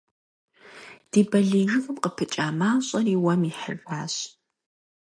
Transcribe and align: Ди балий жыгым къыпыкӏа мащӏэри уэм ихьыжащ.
Ди 1.11 1.19
балий 1.29 1.65
жыгым 1.71 1.97
къыпыкӏа 2.03 2.47
мащӏэри 2.59 3.15
уэм 3.23 3.41
ихьыжащ. 3.49 4.13